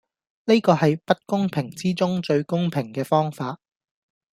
[0.45, 3.59] 呢個係不公平之中最公平既方法